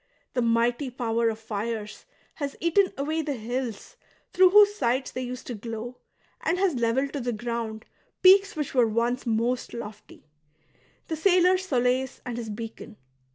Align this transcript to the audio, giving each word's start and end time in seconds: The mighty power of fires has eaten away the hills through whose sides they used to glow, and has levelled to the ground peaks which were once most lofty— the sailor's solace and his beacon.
The 0.33 0.41
mighty 0.41 0.89
power 0.89 1.29
of 1.29 1.37
fires 1.37 2.07
has 2.33 2.55
eaten 2.59 2.91
away 2.97 3.21
the 3.21 3.35
hills 3.35 3.97
through 4.33 4.49
whose 4.49 4.73
sides 4.73 5.11
they 5.11 5.21
used 5.21 5.45
to 5.45 5.53
glow, 5.53 5.99
and 6.41 6.57
has 6.57 6.73
levelled 6.73 7.13
to 7.13 7.19
the 7.19 7.31
ground 7.31 7.85
peaks 8.23 8.55
which 8.55 8.73
were 8.73 8.87
once 8.87 9.27
most 9.27 9.75
lofty— 9.75 10.25
the 11.07 11.15
sailor's 11.15 11.67
solace 11.67 12.19
and 12.25 12.37
his 12.37 12.49
beacon. 12.49 12.97